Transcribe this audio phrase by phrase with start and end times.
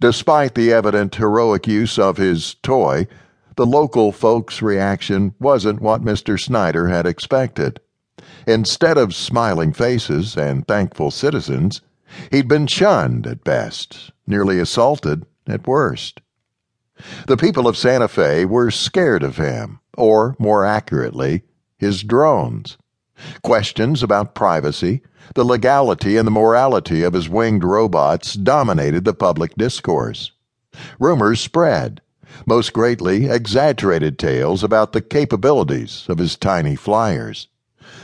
[0.00, 3.08] Despite the evident heroic use of his toy,
[3.56, 6.40] the local folks' reaction wasn't what Mr.
[6.40, 7.80] Snyder had expected.
[8.46, 11.80] Instead of smiling faces and thankful citizens,
[12.30, 16.20] he'd been shunned at best, nearly assaulted at worst.
[17.26, 21.42] The people of Santa Fe were scared of him, or more accurately,
[21.76, 22.78] his drones.
[23.42, 25.02] Questions about privacy,
[25.34, 30.32] the legality, and the morality of his winged robots dominated the public discourse.
[30.98, 32.00] Rumors spread,
[32.46, 37.48] most greatly exaggerated tales about the capabilities of his tiny flyers.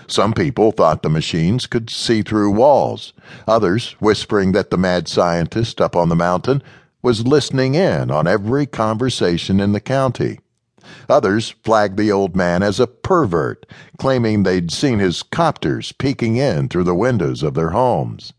[0.07, 3.13] Some people thought the machines could see through walls,
[3.47, 6.63] others whispering that the mad scientist up on the mountain
[7.03, 10.41] was listening in on every conversation in the county.
[11.09, 13.67] Others flagged the old man as a pervert,
[13.99, 18.33] claiming they'd seen his copters peeking in through the windows of their homes.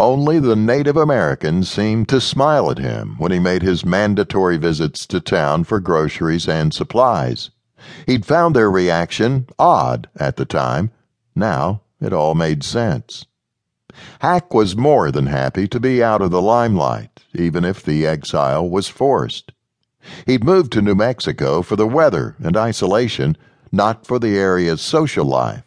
[0.00, 5.06] Only the Native Americans seemed to smile at him when he made his mandatory visits
[5.06, 7.50] to town for groceries and supplies.
[8.06, 10.92] He'd found their reaction odd at the time.
[11.34, 13.26] Now it all made sense.
[14.20, 18.68] Hack was more than happy to be out of the limelight, even if the exile
[18.68, 19.50] was forced.
[20.26, 23.36] He'd moved to New Mexico for the weather and isolation,
[23.70, 25.64] not for the area's social life.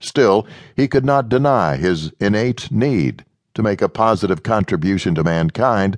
[0.00, 5.96] Still, he could not deny his innate need to make a positive contribution to mankind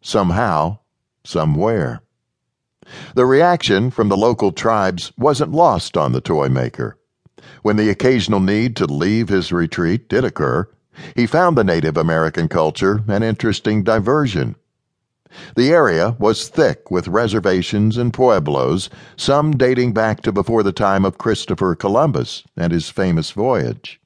[0.00, 0.78] somehow,
[1.24, 2.02] somewhere.
[3.14, 6.98] The reaction from the local tribes wasn't lost on the toy maker.
[7.62, 10.68] When the occasional need to leave his retreat did occur,
[11.16, 14.56] he found the Native American culture an interesting diversion
[15.56, 21.04] the area was thick with reservations and pueblos, some dating back to before the time
[21.04, 24.00] of Christopher Columbus and his famous voyage.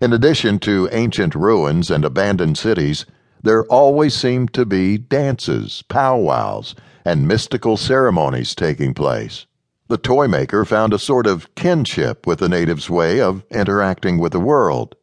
[0.00, 3.06] In addition to ancient ruins and abandoned cities,
[3.42, 6.74] there always seemed to be dances, powwows,
[7.04, 9.46] and mystical ceremonies taking place.
[9.88, 14.32] The toy maker found a sort of kinship with the natives' way of interacting with
[14.32, 14.94] the world.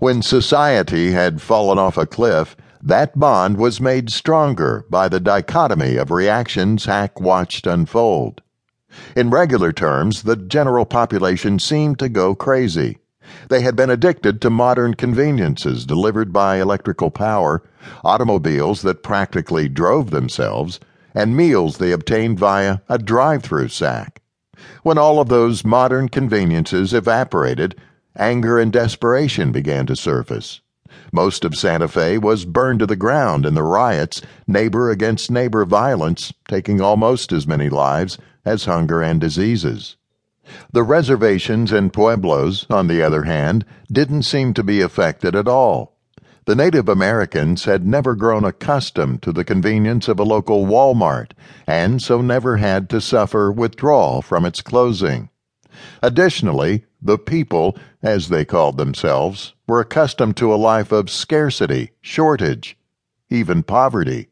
[0.00, 5.96] When society had fallen off a cliff, that bond was made stronger by the dichotomy
[5.96, 8.40] of reactions Hack watched unfold.
[9.14, 12.98] In regular terms, the general population seemed to go crazy.
[13.48, 17.62] They had been addicted to modern conveniences delivered by electrical power,
[18.04, 20.80] automobiles that practically drove themselves,
[21.14, 24.22] and meals they obtained via a drive through sack.
[24.82, 27.76] When all of those modern conveniences evaporated,
[28.16, 30.60] anger and desperation began to surface.
[31.12, 35.64] Most of Santa Fe was burned to the ground in the riots, neighbor against neighbor
[35.64, 39.96] violence, taking almost as many lives as hunger and diseases.
[40.72, 45.98] The reservations and pueblos, on the other hand, didn't seem to be affected at all.
[46.46, 51.32] The Native Americans had never grown accustomed to the convenience of a local Walmart,
[51.66, 55.28] and so never had to suffer withdrawal from its closing.
[56.02, 62.76] Additionally, the people, as they called themselves, were accustomed to a life of scarcity, shortage,
[63.30, 64.28] even poverty.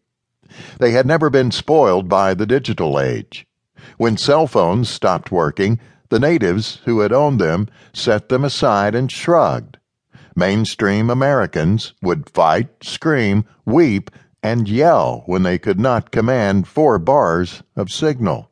[0.79, 3.47] They had never been spoiled by the digital age.
[3.99, 9.13] When cell phones stopped working, the natives who had owned them set them aside and
[9.13, 9.77] shrugged.
[10.35, 14.11] Mainstream Americans would fight, scream, weep,
[14.43, 18.51] and yell when they could not command four bars of signal.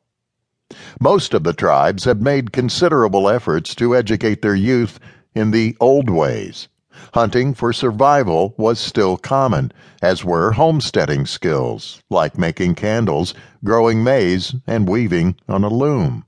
[1.01, 4.99] Most of the tribes had made considerable efforts to educate their youth
[5.35, 6.69] in the old ways.
[7.15, 9.73] Hunting for survival was still common,
[10.03, 13.35] as were homesteading skills, like making candles,
[13.65, 16.25] growing maize, and weaving on a loom.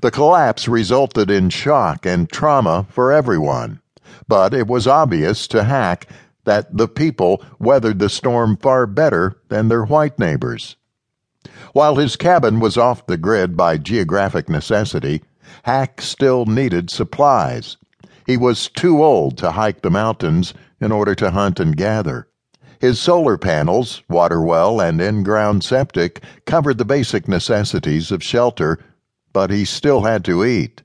[0.00, 3.80] The collapse resulted in shock and trauma for everyone,
[4.28, 6.06] but it was obvious to Hack
[6.44, 10.76] that the people weathered the storm far better than their white neighbors.
[11.72, 15.22] While his cabin was off the grid by geographic necessity,
[15.64, 17.76] Hack still needed supplies.
[18.26, 22.26] He was too old to hike the mountains in order to hunt and gather.
[22.80, 28.80] His solar panels, water well, and in ground septic covered the basic necessities of shelter,
[29.32, 30.82] but he still had to eat.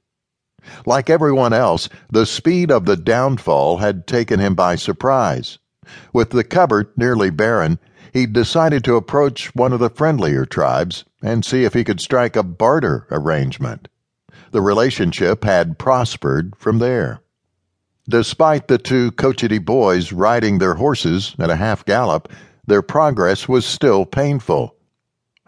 [0.86, 5.58] Like everyone else, the speed of the downfall had taken him by surprise.
[6.14, 7.80] With the cupboard nearly barren,
[8.14, 12.36] he decided to approach one of the friendlier tribes and see if he could strike
[12.36, 13.88] a barter arrangement.
[14.52, 17.22] The relationship had prospered from there.
[18.10, 22.32] Despite the two Cochiti boys riding their horses at a half gallop,
[22.66, 24.76] their progress was still painful.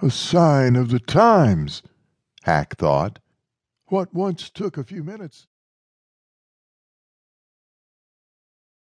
[0.01, 1.81] A sign of the times,
[2.43, 3.19] Hack thought.
[3.87, 5.47] What once took a few minutes